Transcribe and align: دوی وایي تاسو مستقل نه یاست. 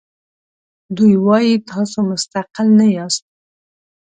دوی 0.95 1.13
وایي 1.25 1.55
تاسو 1.69 1.97
مستقل 2.09 2.67
نه 2.79 2.87
یاست. 2.95 3.23